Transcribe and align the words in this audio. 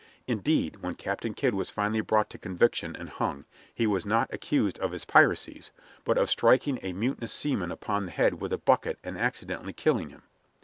Indeed, 0.25 0.77
when 0.77 0.95
Captain 0.95 1.35
Kidd 1.35 1.53
was 1.53 1.69
finally 1.69 2.01
brought 2.01 2.31
to 2.31 2.39
conviction 2.39 2.95
and 2.95 3.07
hung, 3.07 3.45
he 3.71 3.85
was 3.85 4.03
not 4.03 4.33
accused 4.33 4.79
of 4.79 4.93
his 4.93 5.05
piracies, 5.05 5.69
but 6.05 6.17
of 6.17 6.27
striking 6.27 6.79
a 6.81 6.91
mutinous 6.91 7.31
seaman 7.33 7.71
upon 7.71 8.05
the 8.07 8.11
head 8.11 8.41
with 8.41 8.51
a 8.51 8.57
bucket 8.57 8.97
and 9.03 9.15
accidentally 9.15 9.73
killing 9.73 10.09
him. 10.09 10.23